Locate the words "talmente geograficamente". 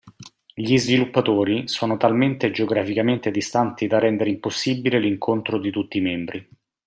1.95-3.29